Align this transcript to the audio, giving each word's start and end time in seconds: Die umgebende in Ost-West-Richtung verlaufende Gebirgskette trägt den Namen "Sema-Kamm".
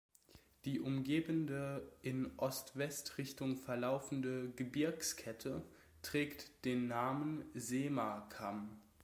Die 0.65 0.79
umgebende 0.79 1.87
in 2.01 2.31
Ost-West-Richtung 2.39 3.55
verlaufende 3.55 4.49
Gebirgskette 4.55 5.61
trägt 6.01 6.65
den 6.65 6.87
Namen 6.87 7.45
"Sema-Kamm". 7.53 8.79